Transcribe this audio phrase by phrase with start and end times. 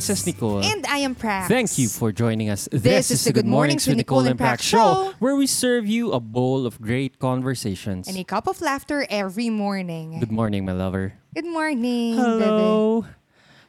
[0.00, 0.64] This is Nicole.
[0.64, 1.44] And I am Prax.
[1.44, 2.72] Thank you for joining us.
[2.72, 5.12] This is the Good Mornings with Nicole and Prax show.
[5.20, 8.08] where we serve you a bowl of great conversations.
[8.08, 10.16] And a cup of laughter every morning.
[10.16, 11.20] Good morning, my lover.
[11.36, 12.40] Good morning, bebe.
[12.40, 13.04] Hello.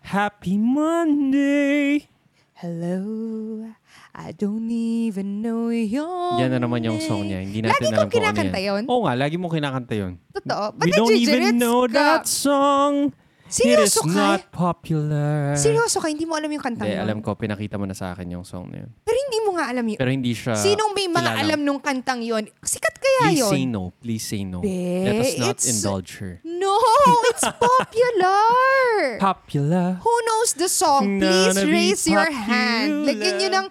[0.08, 2.08] Happy Monday.
[2.56, 3.76] Hello.
[4.16, 7.44] I don't even know your Yan na naman yung song niya.
[7.44, 8.72] Hindi natin Lagi alam kong kung ano kinakanta yan.
[8.72, 8.84] yun.
[8.88, 10.16] Oo nga, lagi mo kinakanta yun.
[10.32, 10.80] Totoo.
[10.80, 13.12] Ba't We don't even know that song.
[13.52, 14.16] Seryoso It is ka?
[14.16, 15.54] not popular.
[15.54, 16.08] Seryoso ka?
[16.08, 17.04] Hindi mo alam yung kantang Hindi, yun?
[17.04, 18.90] alam ko, pinakita mo na sa akin yung song na yun.
[19.04, 20.00] Pero hindi mo nga alam yun.
[20.00, 21.42] Pero hindi siya Sinong may mga kilala.
[21.44, 22.48] alam nung kantang yun?
[22.58, 23.52] Sikat kaya Please yun?
[23.52, 23.84] say no.
[24.00, 24.64] Please say no.
[24.64, 26.40] Be, Let us not it's- indulge her.
[26.48, 26.80] No,
[27.28, 29.20] it's popular.
[29.20, 30.00] Popular.
[30.00, 31.20] Who knows the song?
[31.20, 32.48] Please Gonna be raise your popular.
[32.48, 32.94] hand.
[33.04, 33.68] Lagyan nyo ng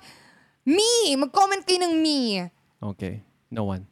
[0.69, 0.93] me.
[1.17, 2.45] Mag-comment kayo ng me.
[2.83, 3.25] Okay.
[3.49, 3.89] No one.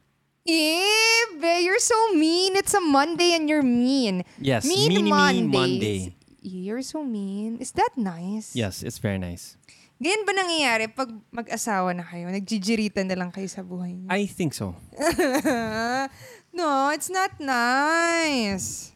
[0.49, 2.57] Eh, be, you're so mean.
[2.57, 4.25] It's a Monday and you're mean.
[4.41, 5.53] Yes, Mean mean Mondays.
[5.53, 5.99] Monday.
[6.41, 7.61] You're so mean.
[7.61, 8.55] Is that nice?
[8.57, 9.53] Yes, it's very nice.
[9.99, 12.31] Ganyan ba nangyayari pag mag-asawa na kayo?
[12.31, 14.07] Nagjijiritan na lang kayo sa buhay niyo?
[14.09, 14.73] I think so.
[16.55, 18.95] no, it's not nice.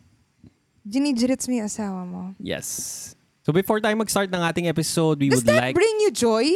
[0.87, 2.33] Ginijirits mo yung asawa mo.
[2.39, 3.13] Yes.
[3.43, 5.75] So before tayo mag-start ng ating episode, we Does would that like...
[5.75, 6.47] bring you joy?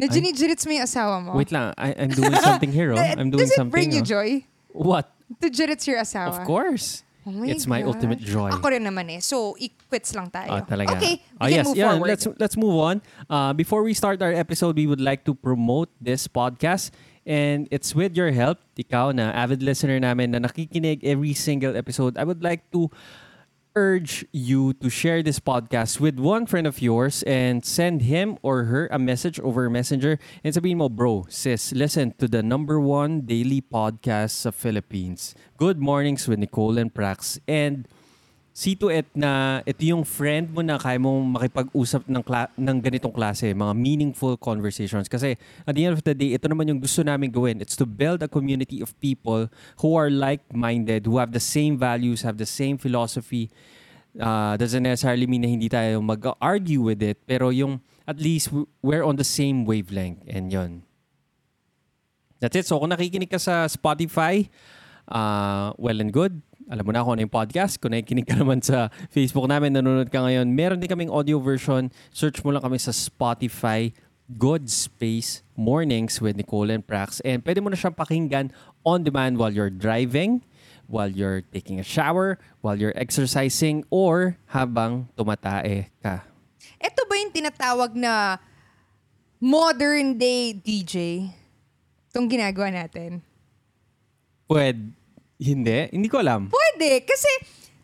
[0.00, 1.36] Na ginijirits mo yung asawa mo?
[1.36, 2.92] Wait lang, I, I'm doing something here.
[2.92, 2.98] Oh.
[2.98, 3.70] I'm doing Does it something.
[3.70, 4.08] bring you oh.
[4.16, 4.28] joy?
[4.72, 5.12] What?
[5.44, 6.32] To jirits your asawa?
[6.32, 7.04] Of course.
[7.28, 7.92] Oh my It's my gosh.
[7.94, 8.48] ultimate joy.
[8.48, 9.20] Ako rin naman eh.
[9.20, 10.56] So, i-quits lang tayo.
[10.56, 10.96] Ah, talaga.
[10.96, 12.08] Okay, we Ah, can yes, move yeah, forward.
[12.08, 12.96] Let's let's move on.
[13.28, 16.96] Uh, before we start our episode, we would like to promote this podcast.
[17.28, 22.16] And it's with your help, ikaw na avid listener namin na nakikinig every single episode.
[22.16, 22.88] I would like to
[23.76, 28.64] urge you to share this podcast with one friend of yours and send him or
[28.64, 33.22] her a message over Messenger and sabihin mo, bro, sis, listen to the number one
[33.22, 35.34] daily podcast sa Philippines.
[35.56, 37.38] Good Mornings with Nicole and Prax.
[37.46, 37.86] And
[38.50, 42.76] see to it na ito yung friend mo na kaya mong makipag-usap ng, kla- ng
[42.82, 45.06] ganitong klase, mga meaningful conversations.
[45.06, 47.62] Kasi at the end of the day, ito naman yung gusto namin gawin.
[47.62, 52.26] It's to build a community of people who are like-minded, who have the same values,
[52.26, 53.48] have the same philosophy.
[54.18, 57.78] Uh, doesn't necessarily mean na hindi tayo mag-argue with it, pero yung
[58.10, 58.50] at least
[58.82, 60.26] we're on the same wavelength.
[60.26, 60.82] And yon.
[62.42, 62.66] That's it.
[62.66, 64.50] So kung nakikinig ka sa Spotify,
[65.06, 66.42] uh, well and good.
[66.70, 67.82] Alam mo na kung ano yung podcast.
[67.82, 71.90] Kung nakikinig ka naman sa Facebook namin, nanonood ka ngayon, meron din kaming audio version.
[72.14, 73.90] Search mo lang kami sa Spotify,
[74.30, 77.18] Good Space Mornings with Nicole and Prax.
[77.26, 78.54] And pwede mo na siyang pakinggan
[78.86, 80.46] on demand while you're driving,
[80.86, 86.22] while you're taking a shower, while you're exercising, or habang tumatae ka.
[86.78, 88.38] Ito ba yung tinatawag na
[89.42, 91.26] modern day DJ?
[92.14, 93.26] Itong ginagawa natin.
[94.46, 94.99] Pwede.
[95.40, 95.88] Hindi.
[95.88, 96.52] Hindi ko alam.
[96.52, 97.28] Pwede, kasi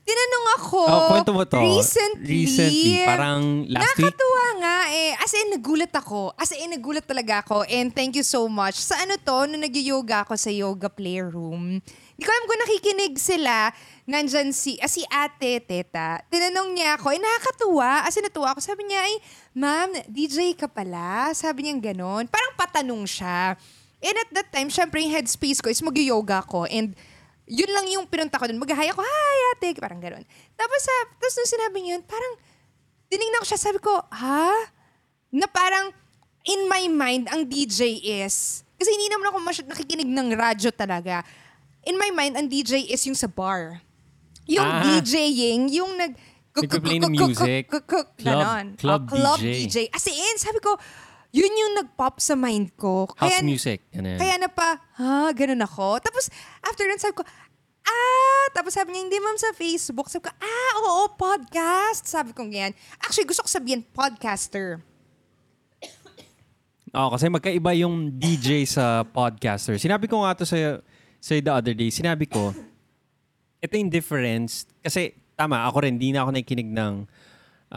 [0.07, 1.59] tinanong ako Oh, kwento mo to.
[1.59, 2.47] recently.
[2.47, 4.07] Recently, parang last week?
[4.07, 5.13] Nakakatuwa nga eh.
[5.19, 6.31] As in, nagulat ako.
[6.37, 7.65] As in, nagulat talaga ako.
[7.67, 8.77] And thank you so much.
[8.77, 13.73] Sa ano to, nung nag-yoga ako sa yoga playroom, hindi ko alam kung nakikinig sila.
[14.07, 16.23] Nandyan si, ah, si ate, teta.
[16.29, 18.07] Tinanong niya ako, eh nakakatuwa.
[18.07, 18.63] As in, natuwa ako.
[18.63, 19.15] Sabi niya, ay,
[19.53, 21.33] ma'am, DJ ka pala.
[21.33, 22.29] Sabi niya ganon.
[22.29, 23.57] Parang patanong siya.
[23.99, 26.63] And at that time, syempre yung headspace ko is mag-yoga ko.
[26.63, 26.95] And
[27.47, 28.59] yun lang yung pinunta ko dun.
[28.59, 30.27] Mag-hi ako, hi ate, parang gano'n.
[30.53, 32.33] Tapos, sa, tapos nung sinabi niya yun, parang,
[33.07, 34.51] tinignan ko siya, sabi ko, ha?
[35.31, 35.95] Na parang,
[36.43, 41.23] in my mind, ang DJ is, kasi hindi naman ako masyad nakikinig ng radyo talaga.
[41.87, 43.79] In my mind, ang DJ is yung sa bar.
[44.47, 44.83] Yung Ah.
[44.83, 46.13] DJing, yung nag...
[46.57, 47.69] Nagpe-play ng music.
[47.69, 48.17] Club-
[48.81, 49.55] club Oh, club DJ.
[49.69, 49.77] DJ.
[49.93, 50.75] As in, sabi ko,
[51.37, 53.05] yun yung nag-pop sa mind ko.
[53.13, 53.85] House music.
[53.93, 54.17] Ganun.
[54.17, 56.01] Kaya na pa, ha, ganun ako.
[56.01, 56.33] Tapos,
[56.65, 57.29] after nun, sabi ko,
[57.85, 60.09] ah, tapos sabi niya, hindi ma'am sa Facebook.
[60.09, 62.09] Sabi ko, ah, oo, podcast.
[62.09, 62.73] Sabi ko ganyan.
[63.05, 64.81] Actually, gusto ko sabihin, podcaster.
[66.97, 69.77] Oo, kasi magkaiba yung DJ sa podcaster.
[69.77, 70.81] Sinabi ko nga to sa,
[71.21, 72.57] sa the other day, sinabi ko,
[73.61, 74.65] ito yung difference.
[74.81, 77.05] Kasi, tama, ako rin, di na ako nakikinig ng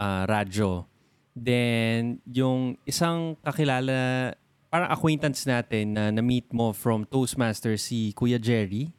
[0.00, 0.88] ah, radyo.
[1.32, 4.32] Then, yung isang kakilala,
[4.66, 8.90] parang acquaintance natin na na-meet mo from Toastmasters, si Kuya Jerry.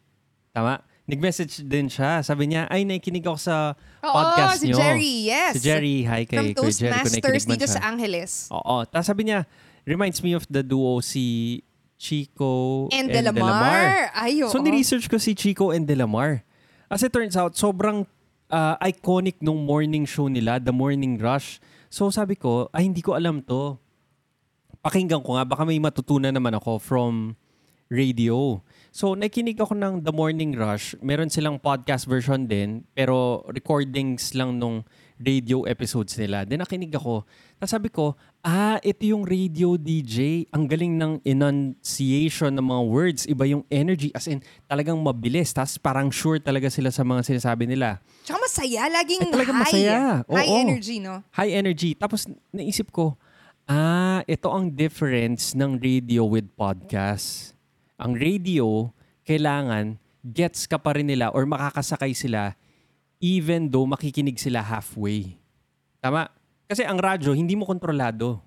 [0.51, 0.79] Tama?
[1.07, 2.23] Nag-message din siya.
[2.23, 3.55] Sabi niya, ay, nakikinig ako sa
[3.99, 4.79] Oo, podcast si niyo.
[4.79, 5.53] Jerry, yes.
[5.55, 6.91] Si Jerry, hi kay From Kuya Jerry.
[6.91, 7.75] kung Toastmasters man dito siya.
[7.75, 8.31] sa Angeles.
[8.47, 8.75] Oo.
[8.87, 9.39] Tapos sabi niya,
[9.83, 11.59] reminds me of the duo si
[11.99, 13.43] Chico And and, Delamar.
[13.43, 13.85] Delamar.
[14.15, 14.49] Ay, oo.
[14.49, 16.41] So, niresearch ko si Chico and Delamar.
[16.87, 18.07] As it turns out, sobrang
[18.49, 21.59] uh, iconic nung morning show nila, The Morning Rush.
[21.91, 23.75] So, sabi ko, ay, hindi ko alam to.
[24.79, 27.35] Pakinggan ko nga, baka may matutunan naman ako from
[27.91, 28.63] radio.
[28.95, 30.95] So, nakinig ako ng The Morning Rush.
[31.03, 34.87] Meron silang podcast version din, pero recordings lang nung
[35.21, 36.43] radio episodes nila.
[36.43, 37.23] Then nakinig ako.
[37.55, 40.49] Tapos sabi ko, ah, ito yung radio DJ.
[40.49, 43.21] Ang galing ng enunciation ng mga words.
[43.29, 44.09] Iba yung energy.
[44.11, 45.53] As in, talagang mabilis.
[45.53, 48.01] Tapos parang sure talaga sila sa mga sinasabi nila.
[48.25, 49.53] Tsaka masaya, laging Eh, high.
[49.53, 49.99] masaya.
[50.25, 50.59] High Oo.
[50.59, 51.21] energy, no?
[51.31, 51.93] High energy.
[51.93, 53.13] Tapos naisip ko,
[53.65, 57.53] ah, ito ang difference ng radio with podcast.
[58.01, 58.89] Ang radio,
[59.23, 62.53] kailangan gets ka pa rin nila or makakasakay sila
[63.21, 65.37] even though makikinig sila halfway.
[66.01, 66.25] Tama?
[66.65, 68.41] Kasi ang radyo, hindi mo kontrolado.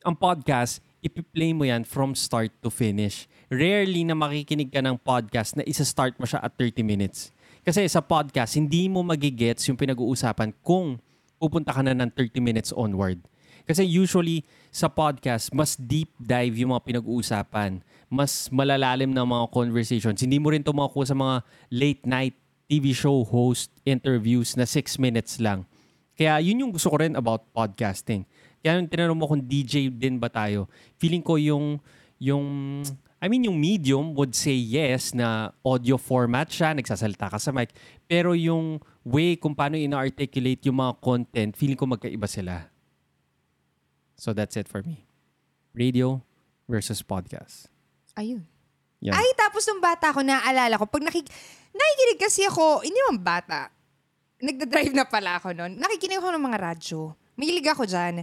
[0.00, 3.28] Ang podcast, ipi-play mo yan from start to finish.
[3.52, 7.28] Rarely na makikinig ka ng podcast na isa-start mo siya at 30 minutes.
[7.60, 10.96] Kasi sa podcast, hindi mo magigets yung pinag-uusapan kung
[11.36, 13.20] pupunta ka na ng 30 minutes onward.
[13.68, 17.84] Kasi usually sa podcast, mas deep dive yung mga pinag-uusapan.
[18.08, 20.24] Mas malalalim na mga conversations.
[20.24, 22.36] Hindi mo rin ito makukuha sa mga late night
[22.68, 25.64] TV show host interviews na 6 minutes lang.
[26.12, 28.28] Kaya yun yung gusto ko rin about podcasting.
[28.60, 30.68] Kaya yung tinanong mo kung DJ din ba tayo,
[31.00, 31.80] feeling ko yung,
[32.20, 32.44] yung,
[33.16, 37.72] I mean yung medium would say yes na audio format siya, nagsasalita ka sa mic.
[38.04, 42.68] Pero yung way kung paano ina-articulate yung mga content, feeling ko magkaiba sila.
[44.18, 45.06] So that's it for me.
[45.72, 46.26] Radio
[46.66, 47.70] versus podcast.
[48.18, 48.57] Ayun.
[48.98, 49.14] Yan.
[49.14, 51.30] Ay, tapos nung bata ako, naaalala ko, pag nakik
[51.70, 53.70] nakikinig kasi ako, hindi naman bata.
[54.38, 55.78] Nagda-drive na pala ako noon.
[55.78, 56.98] Nakikinig ako ng mga radyo.
[57.38, 58.22] Mahilig ako dyan.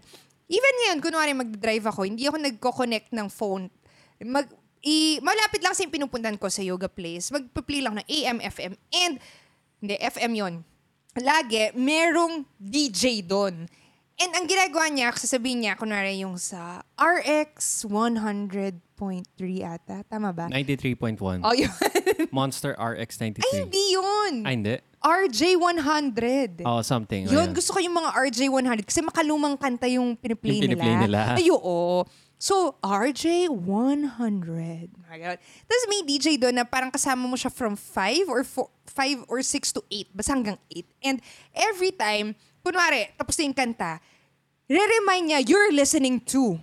[0.51, 3.71] Even ngayon, kunwari magda-drive ako, hindi ako nagko-connect ng phone.
[4.23, 4.47] Mag,
[4.83, 7.31] i, malapit lang sa yung pinupuntan ko sa yoga place.
[7.31, 8.73] Magpa-play lang ng AM, FM.
[8.91, 9.13] And,
[9.79, 10.53] hindi, FM yon
[11.15, 13.71] Lagi, merong DJ doon.
[14.15, 18.79] And ang ginagawa niya, sasabihin niya, kunwari yung sa RX 100.3
[19.67, 20.07] ata.
[20.07, 20.47] Tama ba?
[20.47, 21.43] 93.1.
[21.43, 21.67] Oh, yun.
[22.31, 23.43] Monster RX 93.
[23.43, 24.33] Ay, hindi yun.
[24.47, 24.75] Ay, hindi.
[25.05, 26.63] RJ 100.
[26.65, 27.27] Oh, something.
[27.29, 27.53] Oh, Yun, yeah.
[27.53, 31.37] gusto ko yung mga RJ 100 kasi makalumang kanta yung piniplay, Yung piniplay nila.
[31.37, 32.07] Ay, oo.
[32.39, 34.95] So, RJ 100.
[35.05, 35.37] My God.
[35.39, 38.65] Tapos may DJ doon na parang kasama mo siya from 5 or 4,
[39.27, 40.15] 5 or 6 to 8.
[40.15, 40.87] Basta hanggang 8.
[41.05, 41.17] And
[41.53, 42.35] every time,
[42.65, 44.01] kunwari, tapos na yung kanta,
[44.65, 46.57] re-remind niya, you're listening to.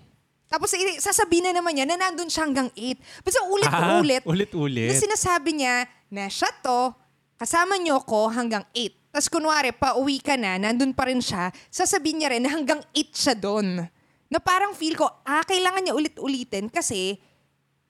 [0.50, 3.24] Tapos sasabihin na naman niya na nandun siya hanggang 8.
[3.24, 4.20] Basta ulit-ulit.
[4.20, 4.90] Ah, ulit-ulit.
[4.90, 6.92] Na sinasabi niya na siya to,
[7.40, 8.92] kasama niyo ko hanggang 8.
[9.14, 13.12] Tapos kunwari, pauwi ka na, nandun pa rin siya, sasabihin niya rin na hanggang 8
[13.16, 13.86] siya doon.
[14.28, 17.16] Na parang feel ko, ah, kailangan niya ulit-ulitin kasi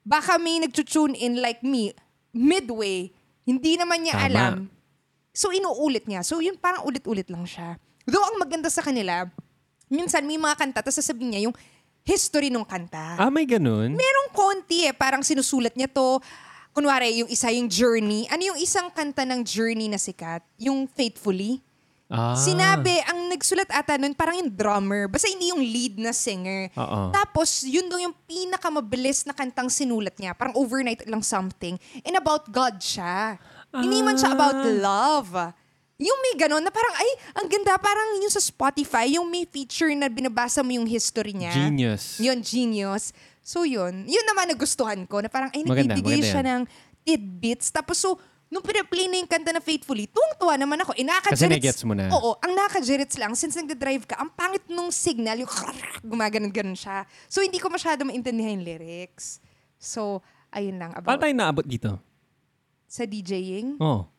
[0.07, 1.91] baka may nag-tune in like me,
[2.35, 3.11] midway,
[3.43, 4.27] hindi naman niya Tama.
[4.31, 4.55] alam.
[5.35, 6.23] So, inuulit niya.
[6.23, 7.81] So, yun parang ulit-ulit lang siya.
[8.07, 9.27] Though, ang maganda sa kanila,
[9.87, 11.57] minsan may mga kanta, tapos sasabihin niya yung
[12.03, 13.19] history ng kanta.
[13.19, 13.95] Ah, may ganun?
[13.95, 14.95] Merong konti eh.
[14.95, 16.19] Parang sinusulat niya to.
[16.73, 18.27] Kunwari, yung isa yung Journey.
[18.33, 20.43] Ano yung isang kanta ng Journey na sikat?
[20.59, 21.63] Yung Faithfully.
[22.13, 22.37] Ah.
[22.37, 25.09] Sinabi, ang nagsulat ata nun, parang yung drummer.
[25.09, 26.69] Basta hindi yung lead na singer.
[26.77, 27.09] Oo.
[27.09, 30.37] Tapos, yun daw yung pinakamabilis na kantang sinulat niya.
[30.37, 31.81] Parang overnight lang something.
[32.05, 33.41] And about God siya.
[33.73, 35.33] Hindi man siya about love.
[36.01, 37.77] Yung may ganon na parang, ay, ang ganda.
[37.77, 41.53] Parang yung sa Spotify, yung may feature na binabasa mo yung history niya.
[41.53, 42.19] Genius.
[42.19, 43.13] Yun, genius.
[43.43, 46.47] So yun, yun naman nagustuhan ko na parang ay Maganda, nagbibigay maganda siya yan.
[46.47, 46.63] ng
[47.03, 47.67] tidbits.
[47.75, 48.15] Tapos so,
[48.47, 50.95] nung pinaplay na yung kanta na Faithfully, tuwang-tuwa naman ako.
[50.95, 52.07] Eh, Kasi nagets mo na.
[52.15, 55.51] Oo, ang nakaka-jerits lang, since nagda-drive ka, ang pangit nung signal, yung
[56.13, 57.03] gumaganon-ganon siya.
[57.27, 59.41] So, hindi ko masyado maintindihan yung lyrics.
[59.81, 61.97] So, ayun lang Paano about tayo naabot dito?
[62.87, 63.81] sa DJing.
[63.81, 64.12] Oh.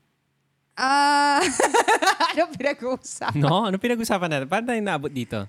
[0.73, 1.37] Ah,
[2.33, 3.37] ano pinag-uusap?
[3.37, 3.69] No?
[3.69, 4.47] Ano pinag-usapan natin?
[4.49, 5.45] Paano tayo naabot dito?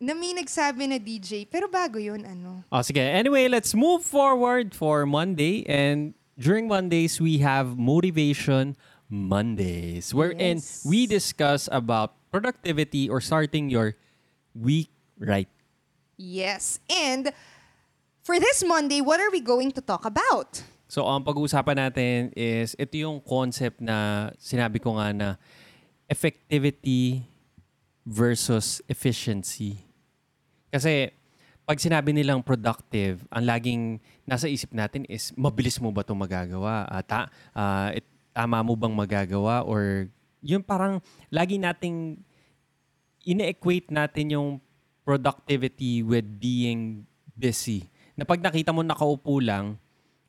[0.00, 2.64] Na may nagsabi na DJ, pero bago yun, ano.
[2.72, 3.02] Oh, sige.
[3.02, 5.66] Anyway, let's move forward for Monday.
[5.68, 8.78] And during Mondays, we have Motivation
[9.10, 10.86] Mondays, wherein Yes.
[10.86, 13.98] we discuss about productivity or starting your
[14.54, 15.50] week right.
[16.16, 16.78] Yes.
[16.88, 17.34] And
[18.22, 20.62] for this Monday, what are we going to talk about?
[20.90, 25.28] So, ang pag-uusapan natin is, ito yung concept na sinabi ko nga na
[26.10, 27.22] effectivity
[28.02, 29.86] versus efficiency.
[30.66, 31.14] Kasi,
[31.62, 36.90] pag sinabi nilang productive, ang laging nasa isip natin is, mabilis mo ba itong magagawa?
[36.90, 39.62] Ah, ta- ah, it- tama mo bang magagawa?
[39.62, 40.10] Or,
[40.42, 40.98] yun parang,
[41.30, 42.18] lagi nating,
[43.22, 44.48] ine-equate natin yung
[45.06, 47.06] productivity with being
[47.38, 47.86] busy.
[48.18, 49.78] Na pag nakita mo nakaupo lang,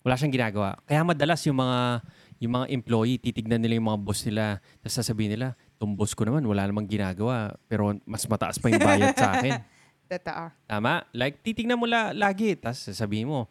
[0.02, 0.78] wala siyang ginagawa.
[0.86, 2.02] Kaya madalas yung mga
[2.42, 6.26] yung mga employee, titignan nila yung mga boss nila, tapos sasabihin nila, itong boss ko
[6.26, 9.62] naman, wala namang ginagawa, pero mas mataas pa yung bayad sa akin.
[10.12, 10.44] Totoo.
[10.66, 11.06] Tama?
[11.14, 13.46] Like, titignan mo la, lagi, tapos sasabihin mo,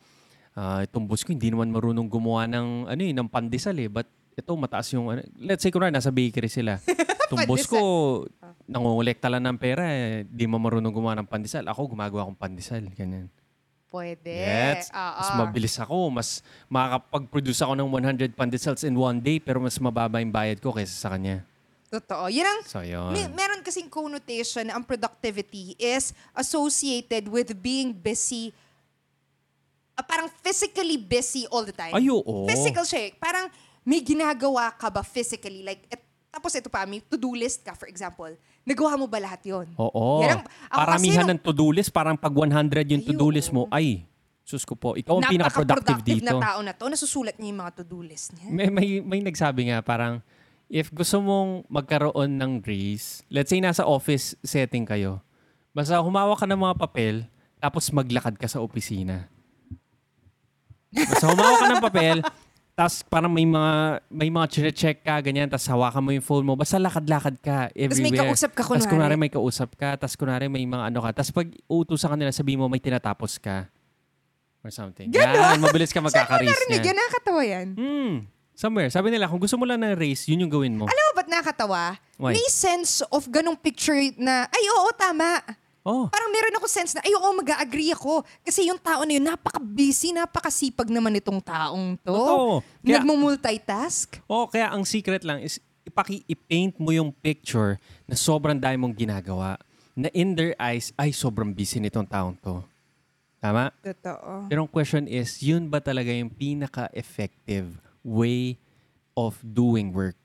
[0.59, 3.87] ah, itong boss ko hindi naman marunong gumawa ng ano eh, ng pandesal eh.
[3.87, 5.23] But ito mataas yung ano.
[5.39, 6.81] Let's say kunwari nasa bakery sila.
[7.31, 7.79] Itong boss ko
[8.67, 10.27] nangongolekta lang ng pera eh.
[10.27, 11.63] Di mo marunong gumawa ng pandesal.
[11.71, 12.83] Ako gumagawa akong pandesal.
[12.91, 13.31] Ganyan.
[13.91, 14.31] Pwede.
[14.31, 14.87] Yes.
[14.95, 15.19] Oo.
[15.19, 15.97] Mas mabilis ako.
[16.09, 16.29] Mas
[16.71, 20.95] makakapag-produce ako ng 100 pandesals in one day pero mas mababa yung bayad ko kaysa
[20.95, 21.43] sa kanya.
[21.91, 22.31] Totoo.
[22.31, 23.11] Yun ang, So, yun.
[23.11, 28.55] may, meron kasing connotation na ang productivity is associated with being busy,
[29.95, 31.91] ah, parang physically busy all the time.
[31.91, 32.47] Ay, oo.
[32.47, 33.11] Physical siya.
[33.11, 33.19] eh.
[33.19, 33.51] Parang
[33.83, 35.67] may ginagawa ka ba physically?
[35.67, 35.99] Like, et,
[36.31, 38.31] tapos ito pa, may to-do list ka, for example.
[38.71, 39.67] Nagawa mo ba lahat yon?
[39.75, 40.23] Oo.
[40.23, 41.91] Yan ang- ako Paramihan kasi ng to-do list.
[41.91, 44.07] Parang pag 100 yung to-do list mo, ay,
[44.47, 46.39] sus ko po, ikaw ang pinaka-productive dito.
[46.39, 46.87] na tao na to.
[46.87, 48.47] Nasusulat niya yung mga to-do list niya.
[48.47, 50.23] May, may, may nagsabi nga, parang,
[50.71, 55.19] if gusto mong magkaroon ng raise, let's say nasa office setting kayo,
[55.75, 57.15] basta humawak ka ng mga papel,
[57.59, 59.27] tapos maglakad ka sa opisina.
[60.95, 62.17] Basta humawak ka ng papel,
[62.81, 66.57] tapos parang may mga may mga chine-check ka, ganyan, tapos hawakan mo yung phone mo.
[66.57, 68.09] Basta lakad-lakad ka everywhere.
[68.09, 68.89] may kausap ka, Tapos kunwari.
[68.89, 71.21] kunwari may kausap ka, tapos kunwari may mga ano ka.
[71.21, 73.69] Tapos pag uutusan ka nila, sabihin mo may tinatapos ka.
[74.65, 75.13] Or something.
[75.13, 75.61] Ganon?
[75.61, 76.89] Yan, mabilis ka Saan narinig niyan.
[76.89, 76.97] yan?
[76.97, 77.69] Nakakatawa yan.
[77.77, 78.15] Hmm.
[78.57, 78.89] Somewhere.
[78.89, 80.85] Sabi nila, kung gusto mo lang ng race, yun yung gawin mo.
[80.85, 81.97] Alam mo ba't nakakatawa?
[82.21, 82.37] Why?
[82.37, 85.41] May sense of ganong picture na, ay oo, tama.
[85.81, 86.13] Oh.
[86.13, 88.21] Parang meron ako sense na, ay oo, mag-agree ako.
[88.45, 92.13] Kasi yung tao na yun, napaka-busy, napakasipag naman itong taong to.
[92.13, 92.61] Totoo.
[92.85, 94.21] Kaya- Nagmumultitask.
[94.29, 98.93] Oh, kaya ang secret lang is ipaki i-paint mo yung picture na sobrang dami mong
[98.95, 99.57] ginagawa.
[99.97, 102.61] Na in their eyes, ay sobrang busy nitong taong to.
[103.41, 103.73] Tama?
[103.81, 104.47] Totoo.
[104.47, 107.73] Pero ang question is, yun ba talaga yung pinaka-effective
[108.05, 108.61] way
[109.17, 110.17] of doing work?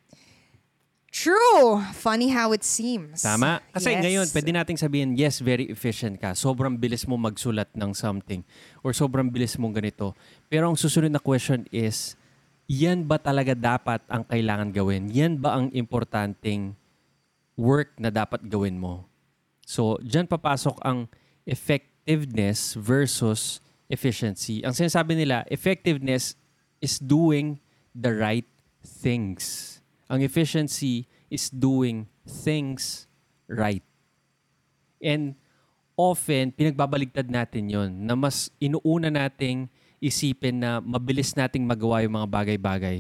[1.16, 1.80] True.
[1.96, 3.24] Funny how it seems.
[3.24, 3.64] Tama?
[3.72, 4.04] Kasi Yes.
[4.04, 6.36] ngayon, pwede nating sabihin, yes, very efficient ka.
[6.36, 8.44] Sobrang bilis mo magsulat ng something.
[8.84, 10.12] Or sobrang bilis mong ganito.
[10.52, 12.20] Pero ang susunod na question is,
[12.68, 15.08] yan ba talaga dapat ang kailangan gawin?
[15.08, 16.76] Yan ba ang importanteng
[17.56, 19.08] work na dapat gawin mo?
[19.64, 21.08] So, dyan papasok ang
[21.48, 24.68] effectiveness versus efficiency.
[24.68, 26.36] Ang sinasabi nila, effectiveness
[26.84, 27.64] is doing
[27.96, 28.50] the right
[28.84, 29.75] things.
[30.06, 33.10] Ang efficiency is doing things
[33.50, 33.82] right.
[35.02, 35.34] And
[35.98, 39.66] often, pinagbabaligtad natin yon na mas inuuna nating
[39.98, 42.98] isipin na mabilis nating magawa yung mga bagay-bagay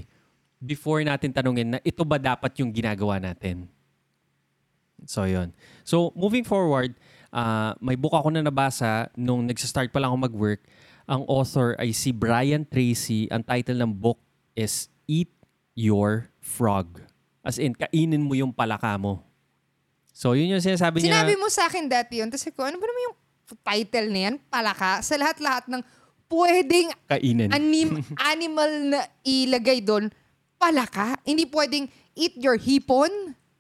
[0.57, 3.69] before natin tanungin na ito ba dapat yung ginagawa natin.
[5.05, 5.53] So, yon.
[5.85, 6.97] So, moving forward,
[7.29, 10.61] ah, may book ako na nabasa nung nagsa-start pa lang ako mag-work.
[11.05, 13.29] Ang author ay si Brian Tracy.
[13.29, 14.17] Ang title ng book
[14.57, 15.29] is Eat
[15.77, 17.01] Your Frog.
[17.41, 19.25] As in, kainin mo yung palaka mo.
[20.13, 21.25] So, yun yung sinasabi niya.
[21.25, 22.29] Sinabi mo sa akin dati yun.
[22.29, 23.17] Tapos ko, ano ba naman yung
[23.65, 24.35] title na yan?
[24.47, 25.01] Palaka.
[25.01, 25.81] Sa lahat-lahat ng
[26.29, 27.49] pwedeng kainin.
[27.51, 27.89] anim,
[28.33, 30.13] animal na ilagay doon,
[30.55, 31.17] palaka.
[31.25, 33.11] Hindi pwedeng eat your hipon.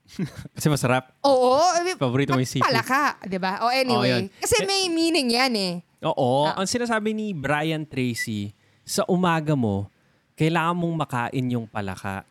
[0.55, 1.11] Kasi masarap.
[1.25, 1.59] Oo.
[1.97, 2.69] Paborito mo yung seafood.
[2.69, 3.17] Palaka.
[3.25, 3.65] di ba?
[3.65, 4.09] O Oh, anyway.
[4.09, 4.25] yun.
[4.37, 5.73] kasi may meaning yan eh.
[6.05, 6.45] Oo.
[6.45, 6.61] Ah.
[6.61, 8.53] Ang sinasabi ni Brian Tracy,
[8.85, 9.89] sa umaga mo,
[10.37, 12.21] kailangan mong makain yung palaka.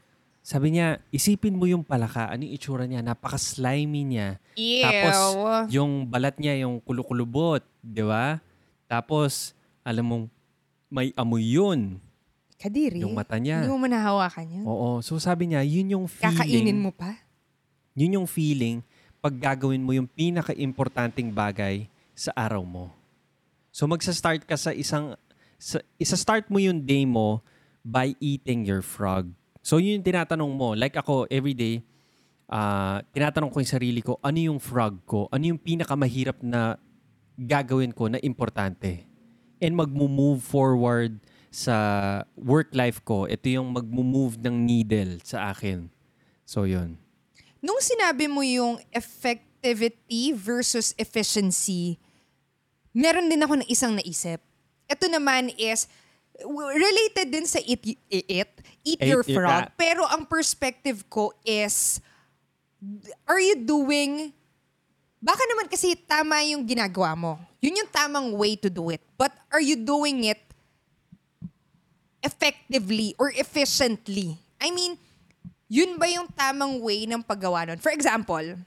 [0.45, 2.29] Sabi niya, isipin mo yung palaka.
[2.29, 3.01] Ano yung itsura niya?
[3.01, 4.29] Napaka-slimy niya.
[4.61, 4.85] Ew.
[4.85, 5.17] Tapos,
[5.73, 7.65] yung balat niya, yung kulukulubot.
[7.81, 8.37] Di ba?
[8.85, 10.25] Tapos, alam mong,
[10.93, 11.97] may amoy yun.
[12.61, 13.01] Kadiri.
[13.01, 13.65] Yung mata niya.
[13.65, 14.65] Hindi mo manahawakan yun.
[14.69, 15.01] Oo.
[15.01, 16.37] So, sabi niya, yun yung feeling.
[16.37, 17.25] Kakainin mo pa.
[17.97, 18.85] Yun yung feeling
[19.25, 22.93] pag gagawin mo yung pinaka-importanting bagay sa araw mo.
[23.75, 25.19] So magsa-start ka sa isang
[25.59, 27.41] sa, isa-start mo yung day mo
[27.81, 29.33] by eating your frog.
[29.65, 30.77] So yun yung tinatanong mo.
[30.77, 31.81] Like ako every day,
[32.53, 35.25] ah, tinatanong ko yung sarili ko, ano yung frog ko?
[35.33, 36.77] Ano yung pinakamahirap na
[37.41, 39.09] gagawin ko na importante?
[39.65, 41.17] And magmo-move forward
[41.49, 41.75] sa
[42.37, 43.25] work life ko.
[43.25, 45.89] Ito yung magmo-move ng needle sa akin.
[46.45, 47.01] So yun.
[47.65, 51.97] Nung sinabi mo yung effectivity versus efficiency,
[52.93, 54.45] meron din ako ng isang naisip.
[54.85, 55.89] Ito naman is
[56.43, 58.51] related din sa eat, eat, eat
[58.85, 59.49] Eat your your frog.
[59.49, 59.73] rat.
[59.81, 62.05] Pero ang perspective ko is,
[63.25, 64.29] are you doing,
[65.25, 67.41] baka naman kasi tama yung ginagawa mo.
[67.65, 69.01] Yun yung tamang way to do it.
[69.17, 70.45] But are you doing it
[72.21, 74.37] effectively or efficiently?
[74.61, 75.01] I mean,
[75.65, 77.81] yun ba yung tamang way ng paggawa nun?
[77.81, 78.61] For example,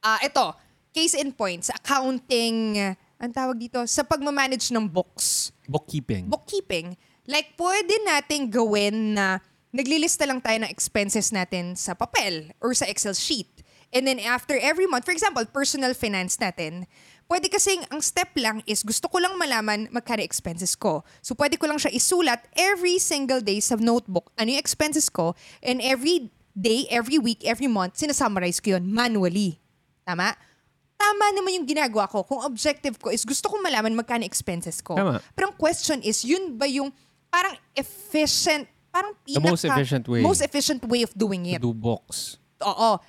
[0.00, 0.56] ah ito,
[0.96, 6.28] case in point, sa accounting, uh, ang tawag dito, sa pagmamanage ng books, Bookkeeping.
[6.28, 9.40] bookkeeping, like pwede nating gawin na
[9.72, 13.48] naglilista lang tayo ng expenses natin sa papel or sa Excel sheet.
[13.92, 16.88] And then after every month, for example, personal finance natin,
[17.28, 21.04] pwede kasing ang step lang is gusto ko lang malaman magkano expenses ko.
[21.24, 25.32] So pwede ko lang siya isulat every single day sa notebook ano yung expenses ko
[25.64, 29.56] and every day, every week, every month, sinasummarize ko yun manually.
[30.04, 30.36] Tama?
[31.02, 32.22] Tama naman yung ginagawa ko.
[32.22, 34.94] Kung objective ko is gusto ko malaman magkano expenses ko.
[34.94, 35.18] Tama.
[35.34, 36.94] Pero ang question is, yun ba yung
[37.26, 40.22] parang efficient, parang The most efficient way.
[40.22, 41.60] Most efficient way of doing To it.
[41.60, 42.38] do books.
[42.62, 43.02] Oo.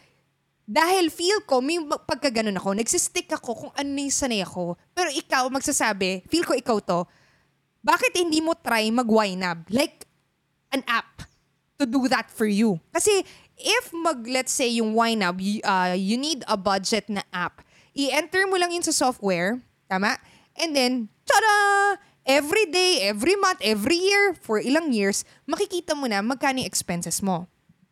[0.64, 4.80] Dahil feel ko, may ma- pagka ganun ako, nagsistick ako kung ano yung sanay ako.
[4.96, 7.04] Pero ikaw, magsasabi, feel ko ikaw to,
[7.84, 9.68] bakit hindi mo try mag-YNAB?
[9.70, 10.08] Like,
[10.72, 11.28] an app
[11.78, 12.80] to do that for you.
[12.96, 13.28] Kasi,
[13.60, 17.60] if mag, let's say, yung YNAB, you, uh, you need a budget na app.
[17.94, 20.18] I-enter mo lang yun sa software, tama?
[20.58, 22.02] And then, tada!
[22.24, 27.52] Every day, every month, every year, for ilang years, makikita mo na magkano expenses mo.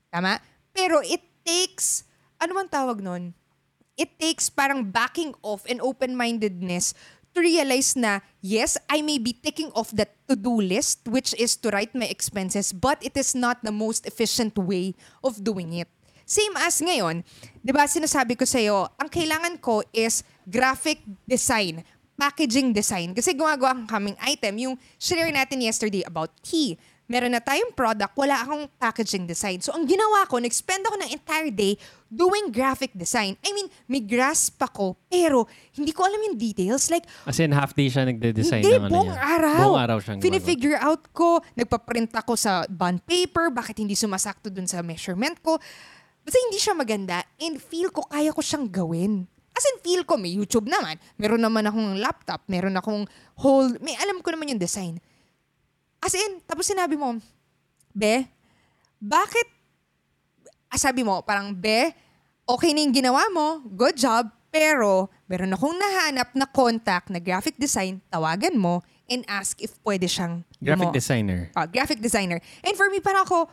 [0.09, 0.39] Tama?
[0.71, 2.07] Pero it takes,
[2.39, 3.35] ano man tawag nun?
[3.99, 6.95] It takes parang backing off and open-mindedness
[7.35, 11.69] to realize na, yes, I may be ticking off that to-do list, which is to
[11.69, 15.91] write my expenses, but it is not the most efficient way of doing it.
[16.31, 17.27] Same as ngayon,
[17.59, 21.83] di ba sinasabi ko sa'yo, ang kailangan ko is graphic design,
[22.15, 23.11] packaging design.
[23.11, 26.79] Kasi gumagawa ang kaming item, yung share natin yesterday about tea.
[27.11, 29.59] Meron na tayong product, wala akong packaging design.
[29.59, 31.75] So ang ginawa ko, nag-spend ako ng entire day
[32.07, 33.35] doing graphic design.
[33.43, 35.43] I mean, may grasp ako, pero
[35.75, 36.87] hindi ko alam yung details.
[36.87, 39.19] Like, As in, half day siya nagde-design hindi, ng ano buong niya.
[39.19, 39.59] araw.
[39.67, 40.19] Buong araw siyang.
[40.23, 45.59] Fini-figure out ko, nagpaprint ako sa bond paper, bakit hindi sumasakto dun sa measurement ko.
[46.21, 49.25] Basta hindi siya maganda and feel ko kaya ko siyang gawin.
[49.51, 50.95] As in, feel ko, may YouTube naman.
[51.19, 53.03] Meron naman akong laptop, meron akong
[53.35, 54.95] whole, may alam ko naman yung design.
[55.99, 57.19] As in, tapos sinabi mo,
[57.91, 58.23] Be,
[58.95, 59.43] bakit,
[60.71, 61.91] ah, sabi mo, parang, Be,
[62.47, 67.59] okay na yung ginawa mo, good job, pero meron akong nahanap na contact na graphic
[67.59, 68.79] design, tawagan mo
[69.11, 70.95] and ask if pwede siyang Graphic gumawa.
[70.95, 71.39] designer.
[71.51, 72.39] Ah, graphic designer.
[72.63, 73.51] And for me, parang ako,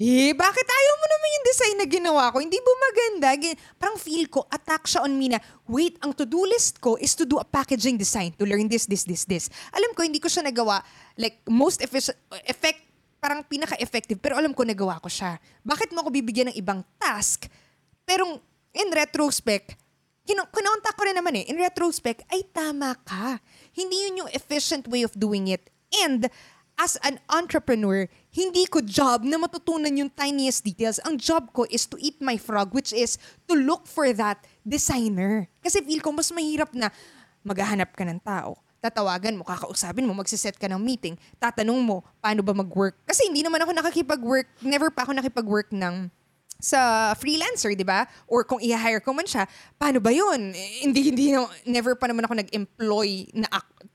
[0.00, 2.40] eh, bakit ayaw mo naman yung design na ginawa ko?
[2.40, 3.28] Hindi ba maganda?
[3.36, 5.36] Gin- Parang feel ko, attack siya on me na,
[5.68, 9.04] wait, ang to-do list ko is to do a packaging design, to learn this, this,
[9.04, 9.52] this, this.
[9.76, 10.80] Alam ko, hindi ko siya nagawa,
[11.20, 12.16] like, most efficient,
[12.48, 12.80] effect,
[13.20, 15.36] parang pinaka-effective, pero alam ko, nagawa ko siya.
[15.60, 17.44] Bakit mo ako bibigyan ng ibang task?
[18.08, 18.40] Pero
[18.72, 19.76] in retrospect,
[20.24, 23.36] kinu- kinontak ko rin naman eh, in retrospect, ay tama ka.
[23.76, 25.68] Hindi yun yung efficient way of doing it.
[25.92, 26.24] And
[26.80, 30.96] as an entrepreneur, hindi ko job na matutunan yung tiniest details.
[31.04, 35.44] Ang job ko is to eat my frog, which is to look for that designer.
[35.60, 36.88] Kasi feel ko mas mahirap na
[37.44, 38.56] maghahanap ka ng tao.
[38.80, 42.96] Tatawagan mo, kakausapin mo, magsiset ka ng meeting, tatanong mo, paano ba mag-work?
[43.04, 46.08] Kasi hindi naman ako nakakipag-work, never pa ako nakipag-work ng
[46.60, 48.08] sa freelancer, di ba?
[48.24, 49.44] Or kung i-hire ko man siya,
[49.76, 50.52] paano ba yun?
[50.56, 51.36] Hindi, hindi,
[51.68, 53.48] never pa naman ako nag-employ na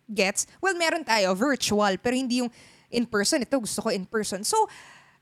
[0.10, 0.46] gets.
[0.62, 2.54] Well, meron tayo, virtual, pero hindi yung
[2.96, 3.44] in person.
[3.44, 4.48] Ito, gusto ko in person.
[4.48, 4.56] So,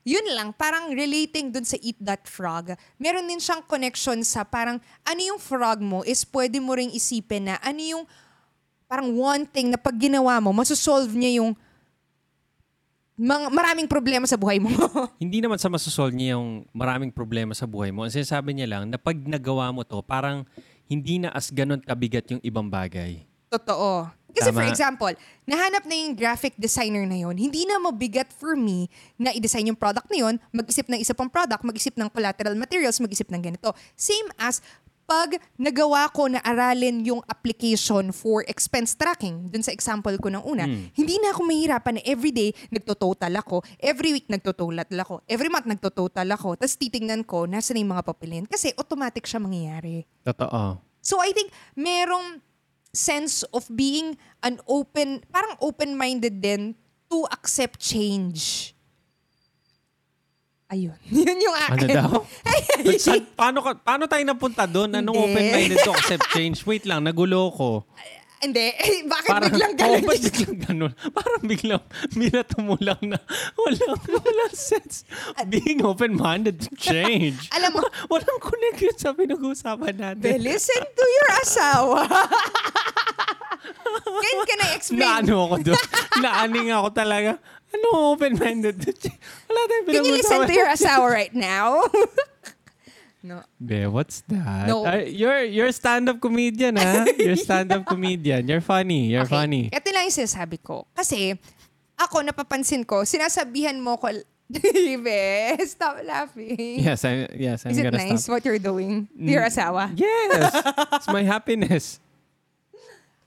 [0.04, 4.76] yun lang, parang relating dun sa Eat That Frog, meron din siyang connection sa parang
[5.00, 8.04] ano yung frog mo is pwede mo ring isipin na ano yung
[8.84, 11.56] parang one thing na pag ginawa mo, masosolve niya yung
[13.14, 14.68] mga, maraming problema sa buhay mo.
[15.22, 18.04] Hindi naman sa masosolve niya yung maraming problema sa buhay mo.
[18.04, 20.44] Ang sinasabi niya lang na pag nagawa mo to, parang
[20.84, 23.24] hindi na as ganun kabigat yung ibang bagay.
[23.48, 24.04] Totoo.
[24.34, 24.58] Kasi Tama.
[24.60, 25.14] for example,
[25.46, 29.78] nahanap na yung graphic designer na yun, hindi na mabigat for me na i-design yung
[29.78, 33.70] product na yun, mag-isip ng isa pang product, mag-isip ng collateral materials, mag-isip ng ganito.
[33.94, 34.58] Same as
[35.04, 40.40] pag nagawa ko na aralin yung application for expense tracking, dun sa example ko ng
[40.48, 40.64] una,
[40.96, 46.28] hindi na ako mahirapan na everyday nagtototal ako, every week nagtototal ako, every month nagtototal
[46.32, 48.44] ako, tapos titingnan ko nasa na yung mga papelin.
[48.48, 50.08] Kasi automatic siya mangyayari.
[50.24, 50.80] Totoo.
[51.04, 52.40] So I think merong
[52.94, 56.72] sense of being an open, parang open-minded din
[57.10, 58.72] to accept change.
[60.66, 60.96] Ayun.
[61.12, 61.88] Yun yung Ano akin.
[61.92, 62.10] daw?
[62.84, 64.90] But sa- paano, ka, paano tayo napunta doon?
[64.90, 65.26] Anong Hindi.
[65.30, 66.64] open-minded to accept change?
[66.64, 67.68] Wait lang, nagulo ko.
[68.44, 68.66] Hindi.
[68.76, 70.02] Eh, bakit Parang, biglang oh, ganun?
[70.04, 70.92] ba't biglang ganun?
[71.10, 73.16] Parang biglang, binato mo lang na
[73.56, 75.08] walang, walang sense.
[75.48, 77.48] Being open-minded to change.
[77.56, 80.20] Alam mo- Wa- walang connection sa pinag-uusapan natin.
[80.20, 82.00] Be, listen to your asawa.
[84.20, 85.00] can, can I explain?
[85.00, 85.80] Naano ako doon.
[86.20, 87.30] Naaning ako talaga.
[87.74, 89.18] Ano open-minded to change?
[89.48, 90.46] Wala tayong Can you listen pinag-uusapan.
[90.46, 91.80] to your asawa right now?
[93.24, 93.40] No.
[93.56, 94.68] Be, what's that?
[94.68, 94.84] No.
[94.84, 97.08] Ay, you're you're stand-up comedian, ha?
[97.18, 98.44] You're stand-up comedian.
[98.44, 99.08] You're funny.
[99.08, 99.72] You're funny.
[99.72, 100.84] Ito lang yung sinasabi ko.
[100.92, 101.32] Kasi,
[101.96, 104.12] ako, napapansin ko, sinasabihan mo ko
[104.54, 106.76] Ibe, stop laughing.
[106.84, 108.36] Yes, I, yes, I'm Is it gonna nice stop.
[108.36, 109.50] what you're doing to your Mm.
[109.50, 109.88] asawa?
[109.96, 110.52] Yes,
[111.00, 111.96] it's my happiness.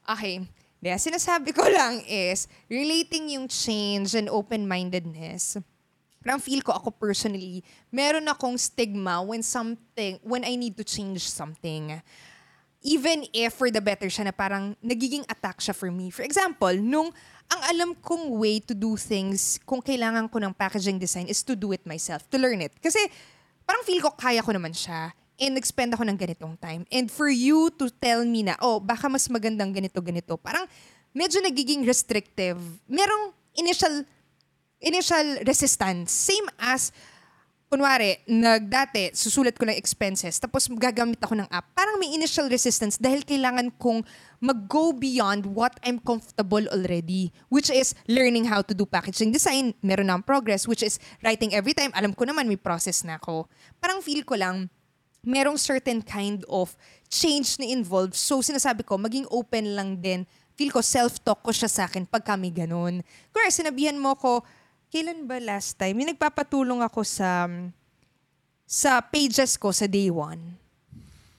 [0.08, 0.46] Okay.
[0.78, 5.58] Kaya sinasabi ko lang is, relating yung change and open-mindedness,
[6.28, 11.24] parang feel ko ako personally, meron akong stigma when something, when I need to change
[11.24, 12.04] something.
[12.84, 16.12] Even if for the better siya na parang nagiging attack siya for me.
[16.12, 17.16] For example, nung
[17.48, 21.56] ang alam kong way to do things kung kailangan ko ng packaging design is to
[21.56, 22.76] do it myself, to learn it.
[22.84, 23.00] Kasi
[23.64, 26.84] parang feel ko kaya ko naman siya and nag-spend ako ng ganitong time.
[26.92, 30.68] And for you to tell me na, oh, baka mas magandang ganito-ganito, parang
[31.16, 32.60] medyo nagiging restrictive.
[32.84, 34.04] Merong initial
[34.80, 36.12] initial resistance.
[36.12, 36.94] Same as,
[37.68, 41.68] kunwari, nagdati, susulat ko ng expenses, tapos gagamit ako ng app.
[41.76, 44.06] Parang may initial resistance dahil kailangan kong
[44.40, 49.76] mag-go beyond what I'm comfortable already, which is learning how to do packaging design.
[49.84, 51.92] Meron na progress, which is writing every time.
[51.98, 53.50] Alam ko naman, may process na ako.
[53.84, 54.72] Parang feel ko lang,
[55.28, 56.72] merong certain kind of
[57.12, 58.16] change na involved.
[58.16, 60.24] So, sinasabi ko, maging open lang din.
[60.56, 63.04] Feel ko, self-talk ko siya sa akin pag kami ganun.
[63.36, 64.48] Kaya sinabihan mo ko,
[64.88, 66.00] kailan ba last time?
[66.00, 67.48] Yung nagpapatulong ako sa
[68.68, 70.60] sa pages ko sa day one.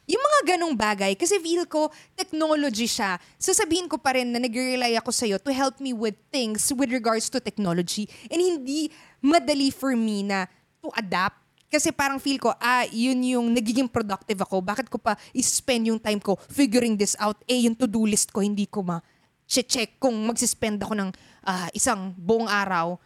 [0.09, 3.21] Yung mga ganong bagay, kasi feel ko, technology siya.
[3.37, 7.29] Sasabihin ko pa rin na nag-rely ako sa'yo to help me with things with regards
[7.29, 8.09] to technology.
[8.33, 8.89] And hindi
[9.21, 10.49] madali for me na
[10.81, 11.37] to adapt.
[11.69, 14.65] Kasi parang feel ko, ah, yun yung nagiging productive ako.
[14.65, 17.37] Bakit ko pa i-spend yung time ko figuring this out?
[17.45, 21.11] Eh, yung to-do list ko, hindi ko ma-check kung magsispend ako ng
[21.45, 22.97] ah, isang buong araw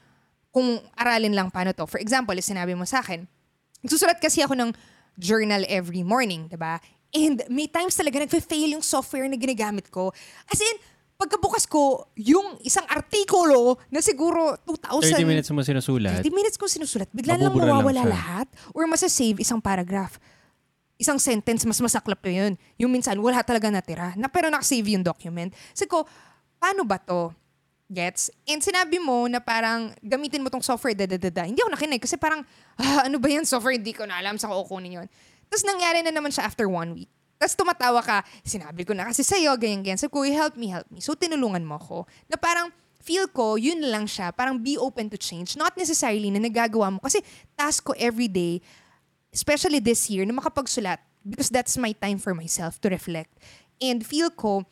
[0.52, 1.88] kung aralin lang paano to.
[1.88, 3.24] For example, sinabi mo sa akin,
[3.82, 4.70] Susulat kasi ako ng
[5.18, 6.78] journal every morning, 'di ba?
[7.12, 10.16] And may times talaga nagfe-fail yung software na ginagamit ko.
[10.48, 10.76] As in,
[11.20, 15.20] pagkabukas ko, yung isang artikulo na siguro 2,000...
[15.20, 16.24] 30 minutes mo sinusulat.
[16.24, 17.12] 30 minutes ko sinusulat.
[17.12, 18.12] Bigla lang lang mawawala siya.
[18.16, 18.46] lahat.
[18.72, 20.16] Or masasave isang paragraph.
[20.96, 22.56] Isang sentence, mas masaklap yun.
[22.80, 24.16] Yung minsan, wala talaga natira.
[24.16, 25.52] Na, pero nakasave yung document.
[25.76, 26.08] Sabi ko,
[26.56, 27.28] paano ba to?
[27.92, 28.33] Gets?
[28.48, 31.44] And sinabi mo na parang gamitin mo tong software, da, da, da, da.
[31.44, 32.40] Hindi ako nakinig kasi parang,
[32.81, 33.76] ah, ano ba yan software?
[33.76, 35.09] Hindi ko na alam sa kukunin yun.
[35.52, 37.12] Tapos nangyari na naman siya after one week.
[37.37, 40.00] Tapos tumatawa ka, sinabi ko na kasi sa'yo, ganyan, ganyan.
[40.00, 41.05] Sabi ko, help me, help me.
[41.05, 42.09] So tinulungan mo ako.
[42.33, 44.31] Na parang, feel ko, yun lang siya.
[44.31, 45.59] Parang be open to change.
[45.59, 46.98] Not necessarily na nagagawa mo.
[47.02, 47.20] Kasi
[47.59, 48.62] task ko every day,
[49.35, 51.02] especially this year, na makapagsulat.
[51.26, 53.35] Because that's my time for myself to reflect.
[53.83, 54.62] And feel ko,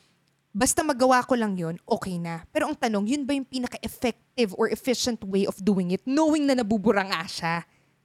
[0.51, 2.43] basta magawa ko lang yun, okay na.
[2.51, 6.59] Pero ang tanong, yun ba yung pinaka-effective or efficient way of doing it, knowing na
[6.59, 7.57] nabubura nga siya?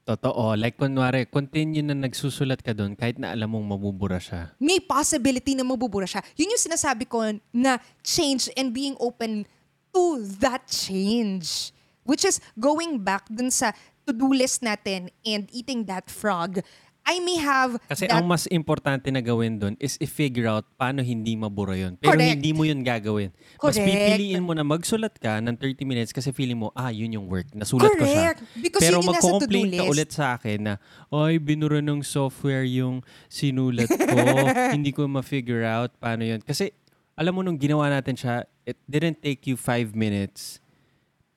[0.05, 0.53] Totoo.
[0.53, 4.53] Like, kunwari, continue na nagsusulat ka doon kahit na alam mong mabubura siya.
[4.61, 6.21] may possibility na mabubura siya.
[6.37, 9.49] Yun yung sinasabi ko na change and being open
[9.89, 11.73] to that change.
[12.05, 13.73] Which is going back dun sa
[14.05, 16.61] to-do list natin and eating that frog.
[17.05, 21.05] I may have Kasi that ang mas importante na gawin doon is i-figure out paano
[21.05, 22.01] hindi mabura yun.
[22.01, 22.41] Pero Correct.
[22.41, 23.29] hindi mo yun gagawin.
[23.61, 23.85] Mas Correct.
[23.85, 27.45] pipiliin mo na magsulat ka ng 30 minutes kasi feeling mo, ah, yun yung work.
[27.53, 28.33] Nasulat ko siya.
[28.33, 28.39] Correct.
[28.57, 30.73] Because Pero magko-complain ka ulit sa akin na,
[31.13, 34.17] ay, binura ng software yung sinulat ko.
[34.75, 36.41] hindi ko ma-figure out paano yun.
[36.41, 36.73] Kasi,
[37.13, 40.57] alam mo, nung ginawa natin siya, it didn't take you five minutes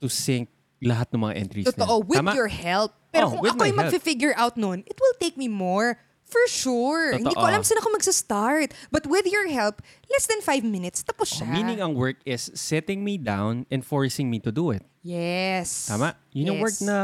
[0.00, 0.48] to sync
[0.80, 1.84] lahat ng mga entries na.
[1.84, 2.32] Totoo, with Tama?
[2.34, 2.97] your help.
[3.10, 3.92] Pero Oh, kung with ako my yung help.
[3.94, 5.96] mag-figure out nun, it will take me more.
[6.28, 7.16] For sure.
[7.16, 7.48] Hindi ko Totoo.
[7.48, 8.76] alam saan ako magsa-start.
[8.92, 9.80] But with your help,
[10.12, 11.48] less than five minutes, tapos Oh, siya.
[11.48, 14.84] meaning ang work is setting me down and forcing me to do it.
[15.00, 15.88] Yes.
[15.88, 16.20] Tama?
[16.36, 16.64] Yun yung Yes.
[16.68, 16.96] work na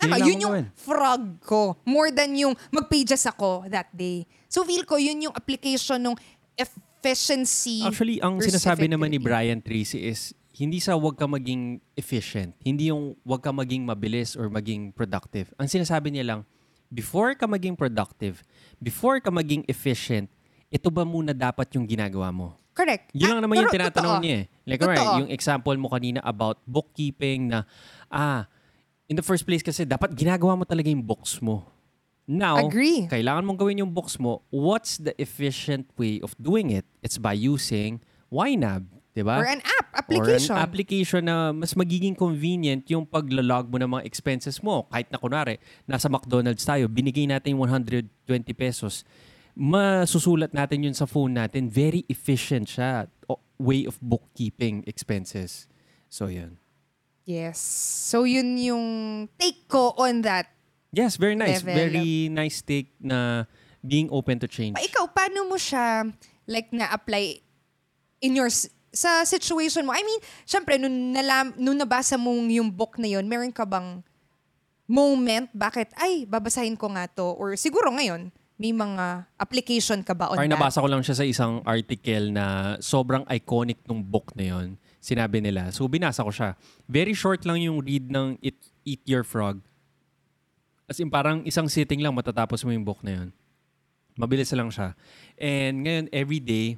[0.00, 0.66] Tama, yun yung gawin.
[0.80, 1.76] frog ko.
[1.84, 4.24] More than yung mag-pages ako that day.
[4.48, 6.16] So feel ko, yun yung application ng
[6.56, 7.84] efficiency.
[7.84, 9.20] Actually, ang sinasabi naman ni.
[9.20, 12.52] Brian Tracy is hindi sa wag ka maging efficient.
[12.60, 15.48] Hindi yung wag ka maging mabilis or maging productive.
[15.56, 16.40] Ang sinasabi niya lang,
[16.92, 18.44] before ka maging productive,
[18.76, 20.28] before ka maging efficient,
[20.68, 22.60] ito ba muna dapat yung ginagawa mo?
[22.76, 23.08] Correct.
[23.16, 24.22] Yun Ah, lang naman yung tinatanong totoo.
[24.22, 24.44] niya eh.
[24.68, 24.92] Like, Totoo.
[24.92, 27.64] right, yung example mo kanina about bookkeeping na,
[28.12, 28.44] ah,
[29.08, 31.64] in the first place kasi dapat ginagawa mo talaga yung books mo.
[32.28, 33.08] Now, Agree.
[33.08, 34.44] kailangan mong gawin yung books mo.
[34.52, 36.84] What's the efficient way of doing it?
[37.02, 39.42] It's by using YNAB, di ba?
[39.42, 40.54] Or an app, application.
[40.54, 44.86] Or an application na mas magiging convenient yung paglalog mo ng mga expenses mo.
[44.90, 48.06] Kahit na kunwari, nasa McDonald's tayo, binigay natin yung 120
[48.54, 49.02] pesos.
[49.58, 51.66] Masusulat natin yun sa phone natin.
[51.66, 53.10] Very efficient siya.
[53.60, 55.68] Way of bookkeeping expenses.
[56.08, 56.60] So, yun.
[57.30, 57.62] Yes.
[58.10, 58.86] So yun yung
[59.38, 60.50] take ko on that.
[60.90, 61.62] Yes, very nice.
[61.62, 61.78] Level.
[61.78, 63.46] Very nice take na
[63.86, 64.74] being open to change.
[64.74, 66.10] Pa, ikaw, paano mo siya
[66.50, 67.38] like na-apply
[68.18, 68.50] in your
[68.90, 69.94] sa situation mo?
[69.94, 74.02] I mean, syempre, nung, nalam, nung nabasa mo yung book na yun, meron ka bang
[74.90, 77.38] moment bakit, ay, babasahin ko nga to.
[77.38, 80.52] Or siguro ngayon, may mga application ka ba on Or that?
[80.52, 84.76] nabasa ko lang siya sa isang article na sobrang iconic nung book na yon.
[85.00, 85.72] Sinabi nila.
[85.72, 86.60] So binasa ko siya.
[86.84, 89.64] Very short lang yung read ng Eat, Eat Your Frog.
[90.84, 93.28] As in parang isang sitting lang matatapos mo yung book na yon.
[94.20, 94.92] Mabilis lang siya.
[95.40, 96.76] And ngayon, every day,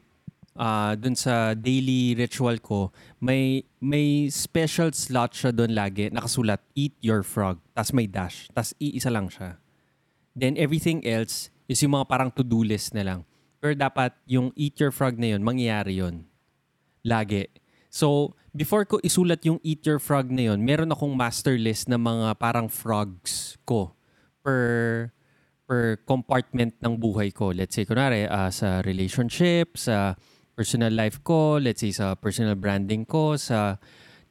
[0.57, 6.09] uh, dun sa daily ritual ko, may may special slot siya doon lagi.
[6.12, 7.61] Nakasulat, Eat Your Frog.
[7.73, 8.49] Tapos may dash.
[8.53, 9.61] Tapos iisa lang siya.
[10.33, 13.21] Then everything else is yung mga parang to-do list na lang.
[13.62, 16.27] Pero dapat yung Eat Your Frog na yun, mangyayari yun.
[17.07, 17.47] Lagi.
[17.93, 22.01] So, before ko isulat yung Eat Your Frog na yun, meron akong master list ng
[22.01, 23.93] mga parang frogs ko
[24.43, 25.12] per
[25.69, 27.55] per compartment ng buhay ko.
[27.55, 30.19] Let's say, kunwari, ah, sa relationship, sa
[30.53, 33.81] personal life ko, let's say sa personal branding ko, sa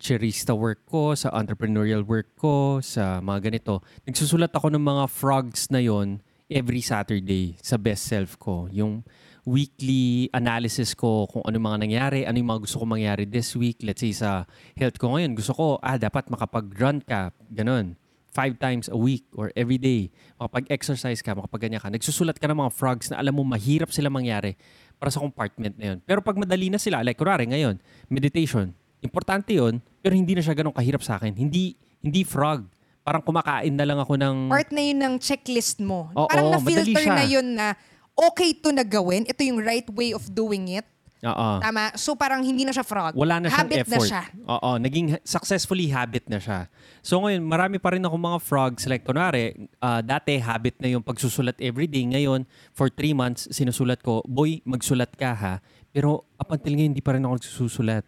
[0.01, 3.85] charista work ko, sa entrepreneurial work ko, sa mga ganito.
[4.09, 8.65] Nagsusulat ako ng mga frogs na yon every Saturday sa best self ko.
[8.73, 9.05] Yung
[9.45, 13.81] weekly analysis ko kung ano mga nangyari, ano yung mga gusto ko mangyari this week.
[13.85, 17.33] Let's say sa health ko ngayon, gusto ko, ah, dapat makapag-run ka.
[17.53, 18.00] Ganon.
[18.31, 20.07] Five times a week or every day.
[20.39, 21.91] Makapag-exercise ka, makapag-ganyan ka.
[21.91, 24.55] Nagsusulat ka ng mga frogs na alam mo mahirap sila mangyari
[24.95, 25.97] para sa compartment na yun.
[26.07, 27.75] Pero pag madali na sila, like kunwari ngayon,
[28.07, 28.71] meditation,
[29.03, 31.35] importante yun, pero hindi na siya ganun kahirap sa akin.
[31.35, 32.69] Hindi, hindi frog.
[33.01, 34.35] Parang kumakain na lang ako ng...
[34.47, 36.13] Part na yun ng checklist mo.
[36.13, 37.73] Oo, Parang na-filter na yun na
[38.13, 39.25] okay to na gawin.
[39.25, 40.85] Ito yung right way of doing it.
[41.21, 41.49] Oo.
[41.61, 41.93] Tama?
[41.93, 43.13] So parang hindi na siya frog.
[43.13, 43.93] Wala na siyang Habit effort.
[43.93, 44.23] na siya.
[44.49, 46.65] Oo, naging successfully habit na siya.
[47.05, 48.89] So ngayon, marami pa rin ako mga frogs.
[48.89, 52.09] Like, kunwari, ah, dati habit na yung pagsusulat everyday.
[52.09, 55.53] Ngayon, for three months, sinusulat ko, boy, magsulat ka ha.
[55.93, 58.03] Pero up until ngayon, hindi pa rin ako nagsusulat.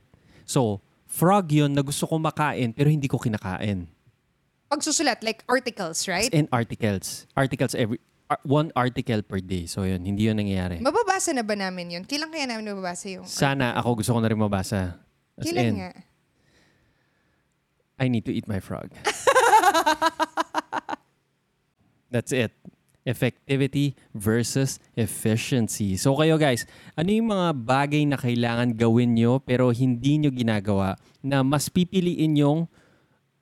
[0.49, 3.86] So, frog yun na gusto ko makain pero hindi ko kinakain.
[4.73, 6.34] Pagsusulat, like articles, right?
[6.34, 7.30] And articles.
[7.38, 8.02] Articles every...
[8.43, 9.67] one article per day.
[9.69, 10.81] So yun, hindi yun nangyayari.
[10.81, 12.03] Mababasa na ba namin yun?
[12.07, 13.27] Kailan kaya namin mababasa yung...
[13.29, 14.97] Sana ako gusto ko na rin mabasa.
[15.38, 15.91] As Kailan in, nga?
[17.99, 18.89] I need to eat my frog.
[22.13, 22.53] That's it.
[23.03, 25.99] Effectivity versus efficiency.
[25.99, 26.63] So kayo guys,
[26.95, 32.39] ano yung mga bagay na kailangan gawin nyo pero hindi nyo ginagawa na mas pipiliin
[32.39, 32.59] yung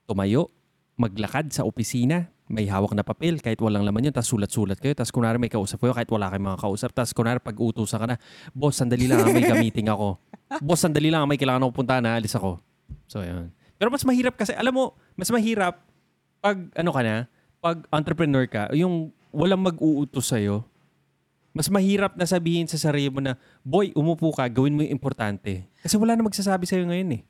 [0.10, 0.50] tumayo,
[0.98, 5.16] maglakad sa opisina, may hawak na papel kahit walang laman yun, tapos sulat-sulat kayo, tapos
[5.16, 8.18] kunwari may kausap kayo kahit wala kayong mga kausap, tapos kunwari pag utusan ka na,
[8.52, 10.20] boss, sandali lang, ah, may gamiting ako.
[10.68, 12.60] boss, sandali lang, ah, may kailangan ako puntahan, na alis ako.
[13.08, 13.56] So, yun.
[13.80, 15.80] Pero mas mahirap kasi, alam mo, mas mahirap
[16.44, 17.16] pag, ano ka na,
[17.64, 20.68] pag entrepreneur ka, yung walang mag-uutos sa'yo,
[21.56, 25.68] mas mahirap na sabihin sa sarili mo na, boy, umupo ka, gawin mo yung importante.
[25.80, 27.22] Kasi wala na magsasabi sa'yo ngayon eh.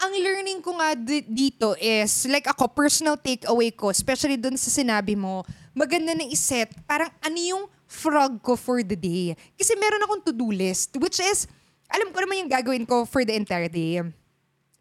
[0.00, 4.68] Ang learning ko nga di- dito is, like ako, personal takeaway ko, especially dun sa
[4.68, 9.38] sinabi mo, maganda na iset, parang ano yung frog ko for the day.
[9.54, 11.46] Kasi meron akong to-do list, which is,
[11.88, 14.02] alam ko naman yung gagawin ko for the entire day.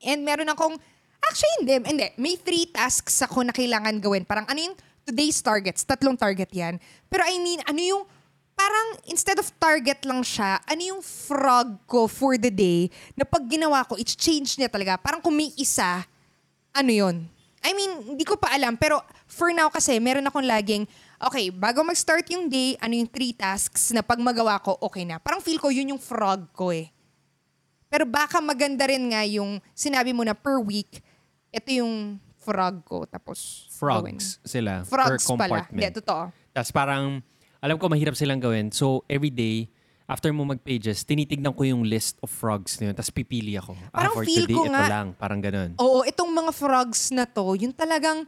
[0.03, 0.75] And meron akong,
[1.23, 2.07] actually hindi, hindi.
[2.17, 4.25] May three tasks ako na kailangan gawin.
[4.25, 6.81] Parang ano yung today's targets, tatlong target yan.
[7.07, 8.03] Pero I mean, ano yung,
[8.53, 13.45] parang instead of target lang siya, ano yung frog ko for the day na pag
[13.45, 14.97] ginawa ko, it's change niya talaga.
[14.97, 16.05] Parang kung may isa,
[16.73, 17.27] ano yun?
[17.63, 18.75] I mean, hindi ko pa alam.
[18.75, 20.83] Pero for now kasi, meron akong laging,
[21.23, 25.17] okay, bago mag-start yung day, ano yung three tasks na pag magawa ko, okay na.
[25.17, 26.91] Parang feel ko yun yung frog ko eh.
[27.87, 30.99] Pero baka maganda rin nga yung sinabi mo na per week,
[31.53, 33.07] ito yung frog ko.
[33.07, 34.19] Tapos, gawin.
[34.19, 35.63] Frogs sila Frogs per pala.
[35.63, 35.79] compartment.
[35.79, 36.23] Hindi, totoo.
[36.51, 37.23] Tapos parang,
[37.63, 38.75] alam ko mahirap silang gawin.
[38.75, 39.71] So, every day,
[40.03, 42.93] after mo mag-pages, tinitignan ko yung list of frogs na yun.
[42.93, 43.71] Tapos pipili ako.
[43.87, 45.07] ah, Parang for feel today, ko ito nga- lang.
[45.15, 45.71] Parang ganun.
[45.79, 48.27] Oo, itong mga frogs na to, yung talagang,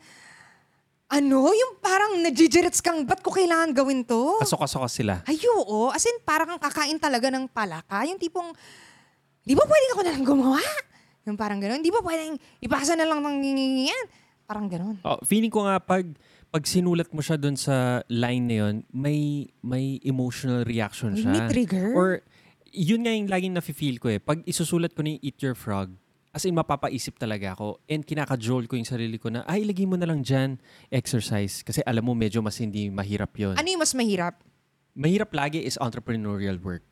[1.05, 4.39] ano, yung parang najijirits kang, ba't ko kailangan gawin to?
[4.39, 5.19] Kasok-kasok sila.
[5.27, 5.91] Ay, oo.
[5.91, 8.07] As in, parang kang kakain talaga ng palaka.
[8.07, 8.55] Yung tipong,
[9.43, 10.63] di ba pwedeng ako na lang gumawa?
[11.27, 11.83] Yung parang gano'n.
[11.83, 13.43] Di ba pwedeng ipasa na lang ng
[13.83, 14.05] yan?
[14.47, 15.01] Parang gano'n.
[15.03, 16.07] Oh, feeling ko nga pag
[16.55, 21.35] pag sinulat mo siya doon sa line na yun, may may emotional reaction siya.
[21.35, 21.91] may trigger.
[21.91, 22.23] Or
[22.71, 24.23] yun nga yung laging nafe-feel ko eh.
[24.23, 25.91] Pag isusulat ko na yung Eat Your Frog,
[26.31, 29.99] as in mapapaisip talaga ako and kinakajol ko yung sarili ko na, ay, lagay mo
[29.99, 30.55] na lang dyan,
[30.95, 31.59] exercise.
[31.59, 33.59] Kasi alam mo, medyo mas hindi mahirap yun.
[33.59, 34.39] Ano yung mas mahirap?
[34.95, 36.87] Mahirap lagi is entrepreneurial work.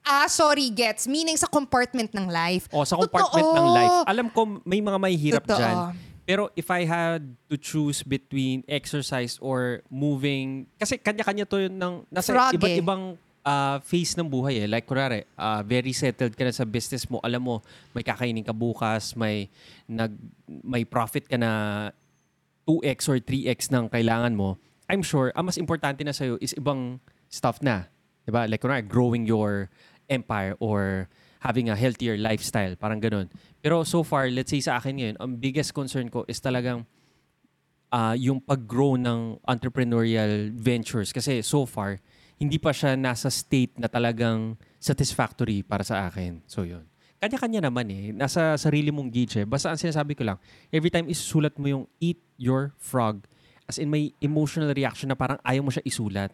[0.00, 1.04] Ah, sorry, gets.
[1.04, 2.72] Meaning sa compartment ng life.
[2.72, 3.58] O sa compartment Totoo.
[3.60, 3.96] ng life.
[4.08, 5.60] Alam ko may mga mahihirap Totoo.
[5.60, 5.76] dyan.
[6.24, 11.94] Pero if I had to choose between exercise or moving, kasi kanya-kanya to yun ng,
[12.08, 12.80] nasa Frog iba't eh.
[12.80, 13.02] ibang
[13.44, 14.66] ah, phase ng buhay eh.
[14.66, 17.20] Like, kunwari, ah, very settled ka na sa business mo.
[17.20, 17.54] Alam mo,
[17.92, 19.52] may kakainin ka bukas, may,
[19.84, 20.16] nag,
[20.48, 21.92] may profit ka na
[22.64, 24.56] 2x or 3x ng kailangan mo,
[24.88, 27.88] I'm sure, ang mas importante na sa'yo is ibang stuff na.
[28.24, 28.48] Diba?
[28.48, 29.68] Like, kunwari, growing your
[30.08, 31.08] empire or
[31.44, 32.72] having a healthier lifestyle.
[32.80, 33.28] Parang ganun.
[33.60, 36.88] Pero so far, let's say sa akin ngayon, ang biggest concern ko is talagang
[37.92, 41.12] ah, yung pag-grow ng entrepreneurial ventures.
[41.12, 42.00] Kasi so far,
[42.40, 46.40] hindi pa siya nasa state na talagang satisfactory para sa akin.
[46.48, 46.88] So yun.
[47.20, 48.10] Kanya-kanya naman eh.
[48.10, 49.46] Nasa sarili mong gauge eh.
[49.46, 50.40] Basta ang sinasabi ko lang,
[50.72, 53.24] every time isusulat mo yung eat your frog,
[53.64, 56.32] as in may emotional reaction na parang ayaw mo siya isulat.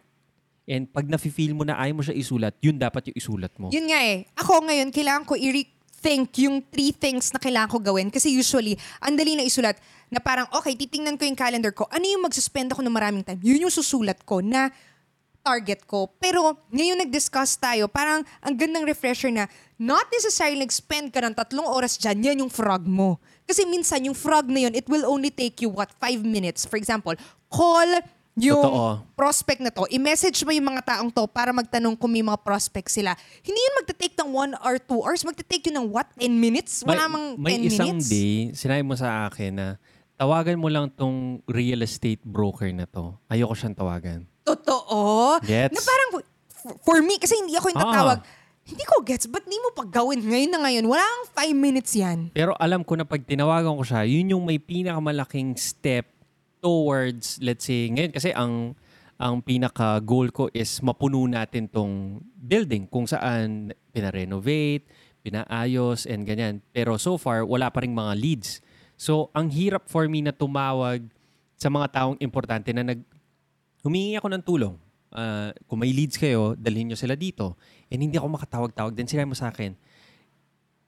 [0.69, 3.73] And pag nafe-feel mo na ayaw mo siya isulat, yun dapat yung isulat mo.
[3.73, 4.29] Yun nga eh.
[4.37, 8.13] Ako ngayon, kailangan ko i-rethink yung three things na kailangan ko gawin.
[8.13, 9.81] Kasi usually, ang dali na isulat
[10.13, 11.89] na parang, okay, titingnan ko yung calendar ko.
[11.89, 13.41] Ano yung magsuspend ako ng maraming time?
[13.41, 14.69] Yun yung susulat ko na
[15.41, 16.07] target ko.
[16.21, 19.49] Pero ngayon nag-discuss tayo, parang ang gandang refresher na
[19.81, 23.17] not necessarily nag-spend ka ng tatlong oras dyan, yan yung frog mo.
[23.49, 26.69] Kasi minsan yung frog na yun, it will only take you, what, five minutes.
[26.69, 27.17] For example,
[27.49, 27.89] call
[28.33, 29.03] yung Totoo.
[29.13, 32.87] prospect na to, i-message mo yung mga taong to para magtanong kung may mga prospect
[32.87, 33.11] sila.
[33.43, 36.79] Hindi yun magte-take ng one or two hours, magte-take yun ng what, 10 minutes?
[36.81, 38.07] Wala mang 10 may isang minutes.
[38.07, 39.67] day, sinabi mo sa akin na
[40.15, 43.17] tawagan mo lang tong real estate broker na to.
[43.27, 44.23] Ayoko siyang tawagan.
[44.47, 45.37] Totoo.
[45.43, 45.75] Gets?
[45.75, 46.09] Na parang,
[46.79, 47.85] for- me, kasi hindi ako yung Ah.
[47.85, 48.19] tatawag,
[48.61, 50.85] hindi ko gets, ba't di mo pa gawin ngayon na ngayon?
[50.87, 52.29] Wala kang 5 minutes yan.
[52.31, 56.05] Pero alam ko na pag tinawagan ko siya, yun yung may pinakamalaking step
[56.61, 58.77] towards, let's say, ngayon kasi ang
[59.21, 64.85] ang pinaka goal ko is mapuno natin tong building kung saan pina-renovate,
[65.21, 66.57] pinaayos and ganyan.
[66.73, 68.65] Pero so far wala pa ring mga leads.
[68.97, 71.05] So ang hirap for me na tumawag
[71.53, 73.01] sa mga taong importante na nag
[73.85, 74.75] humingi ako ng tulong.
[75.11, 77.59] Ah, kung may leads kayo, dalhin nyo sila dito.
[77.93, 78.97] And hindi ako makatawag-tawag.
[78.97, 79.77] Then sinabi mo sa akin,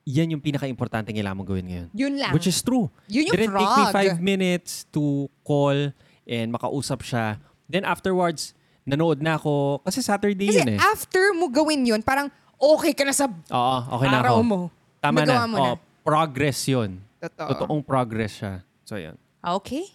[0.04, 1.88] yan yung pinaka-importante kailangan mong gawin ngayon.
[1.96, 2.32] Yun lang.
[2.32, 2.92] Which is true.
[3.08, 3.96] Yun yung Didn't take me frog.
[3.96, 5.02] five minutes to
[5.42, 7.40] call and makausap siya.
[7.66, 8.52] Then afterwards,
[8.84, 9.80] nanood na ako.
[9.82, 10.80] Kasi Saturday Kasi yun eh.
[10.80, 14.44] after mo gawin yun, parang okay ka na sa Oo, okay na araw ako.
[14.44, 14.60] mo.
[15.00, 15.48] Tama Nagawa na.
[15.48, 15.72] mo na.
[15.72, 17.00] Oo, progress yun.
[17.20, 17.50] Totoo.
[17.56, 18.54] Totoong progress siya.
[18.84, 19.16] So yun.
[19.40, 19.88] Okay.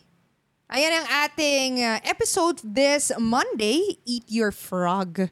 [0.68, 5.28] Ayan ang ating uh, episode this Monday, Eat Your Frog.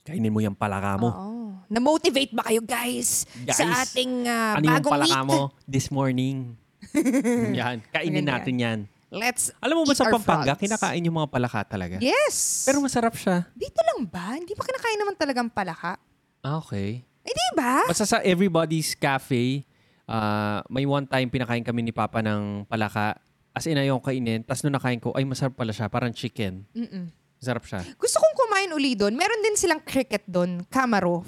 [0.00, 1.08] Kainin mo yung palaka mo.
[1.08, 1.28] Oo.
[1.70, 5.28] Na-motivate ba kayo guys, Guys, sa ating uh, ano yung bagong palaka week?
[5.28, 6.56] mo this morning?
[7.54, 7.78] yan.
[7.88, 8.78] Kainin natin yan.
[9.10, 10.62] Let's Alam mo ba eat sa our Pampanga, frogs.
[10.62, 11.98] kinakain yung mga palaka talaga?
[11.98, 12.62] Yes.
[12.62, 13.46] Pero masarap siya.
[13.54, 14.34] dito lang ba?
[14.34, 15.98] Hindi ba kinakain naman talagang palaka?
[16.40, 17.02] Ah, okay.
[17.20, 17.84] Eh, di ba?
[17.86, 19.66] Basta sa Everybody's Cafe,
[20.06, 23.18] ah, may one time pinakain kami ni Papa ng palaka.
[23.50, 24.42] As in, ayaw ko kainin.
[24.42, 25.90] Tapos nung nakain ko, ay masarap pala siya.
[25.90, 26.62] Parang chicken.
[26.70, 27.10] Mm-mm.
[27.36, 27.82] Masarap siya.
[27.94, 28.29] Gusto kong
[28.70, 29.12] kumain uli doon.
[29.18, 31.26] Meron din silang cricket doon, Camaro.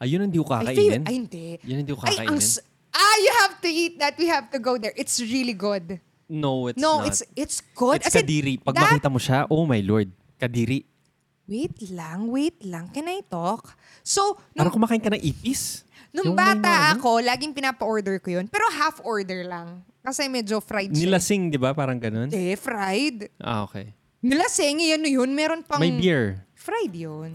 [0.00, 1.04] Ayun hindi ko kakainin.
[1.04, 1.46] Ay, hindi.
[1.66, 2.64] Yun hindi ko Ay, ang kakainin.
[2.94, 4.14] ah, you have to eat that.
[4.16, 4.94] We have to go there.
[4.96, 6.00] It's really good.
[6.28, 7.08] no, it's no, not.
[7.08, 8.04] it's it's good.
[8.04, 8.54] It's As in, kadiri.
[8.60, 10.08] Pag that- makita mo siya, oh my lord.
[10.38, 10.84] Kadiri.
[11.48, 12.92] Wait lang, wait lang.
[12.92, 13.72] Can I talk?
[14.04, 15.80] So, Parang nung, kumakain ka ng ipis.
[16.12, 18.46] nung Yung bata ako, laging pinapa-order ko yun.
[18.52, 19.80] Pero half order lang.
[20.04, 21.08] Kasi medyo fried siya.
[21.08, 21.72] Nilasing, di ba?
[21.72, 22.28] Parang ganun.
[22.28, 23.32] Hindi, fried.
[23.40, 23.96] Ah, okay.
[24.20, 25.30] Nilaseng, yun yun.
[25.32, 25.80] Meron pang...
[25.80, 26.44] May beer.
[26.68, 27.32] Fried yun.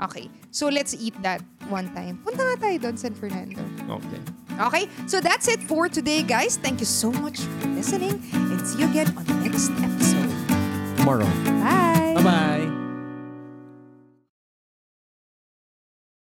[0.00, 0.32] Okay.
[0.48, 2.16] So, let's eat that one time.
[2.24, 3.60] Punta nga tayo doon, San Fernando.
[4.00, 4.20] Okay.
[4.56, 4.84] Okay?
[5.04, 6.56] So, that's it for today, guys.
[6.56, 8.16] Thank you so much for listening.
[8.32, 10.32] And see you again on the next episode.
[10.96, 11.28] Tomorrow.
[12.24, 12.59] Bye!